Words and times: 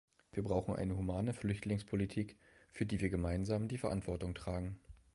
Wir 0.31 0.41
brauchen 0.43 0.75
eine 0.75 0.97
humane 0.97 1.31
Flüchtlingspolitik, 1.31 2.35
für 2.71 2.87
die 2.87 3.01
wir 3.01 3.09
gemeinsam 3.11 3.67
die 3.67 3.77
Verantwortung 3.77 4.33
tragen. 4.33 4.79